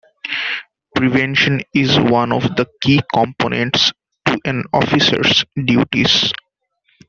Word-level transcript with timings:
Prevention 0.95 1.61
is 1.75 1.99
one 1.99 2.33
of 2.33 2.41
the 2.55 2.65
key 2.81 3.01
components 3.13 3.93
to 4.25 4.39
an 4.45 4.63
officer's 4.73 5.45
duties. 5.55 6.33